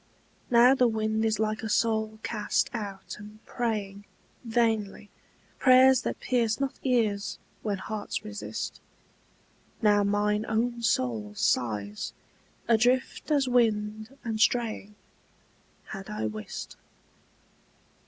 Now 0.49 0.73
the 0.73 0.87
wind 0.87 1.23
is 1.23 1.37
like 1.37 1.61
a 1.61 1.69
soul 1.69 2.17
cast 2.23 2.73
out 2.73 3.17
and 3.19 3.37
praying 3.45 4.05
Vainly, 4.43 5.11
prayers 5.59 6.01
that 6.01 6.19
pierce 6.19 6.59
not 6.59 6.73
ears 6.81 7.37
when 7.61 7.77
hearts 7.77 8.25
resist: 8.25 8.81
Now 9.83 10.03
mine 10.03 10.43
own 10.49 10.81
soul 10.81 11.35
sighs, 11.35 12.13
adrift 12.67 13.29
as 13.29 13.47
wind 13.47 14.17
and 14.23 14.41
straying, 14.41 14.95
'Had 15.91 16.09
I 16.09 16.25
wist. 16.25 16.77